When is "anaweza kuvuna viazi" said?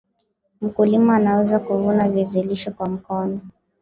1.15-2.43